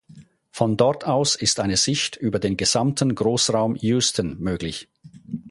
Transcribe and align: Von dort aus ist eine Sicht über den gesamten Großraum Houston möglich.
Von 0.49 0.77
dort 0.77 1.05
aus 1.05 1.35
ist 1.35 1.59
eine 1.59 1.77
Sicht 1.77 2.15
über 2.15 2.39
den 2.39 2.57
gesamten 2.57 3.13
Großraum 3.13 3.75
Houston 3.75 4.35
möglich. 4.39 4.89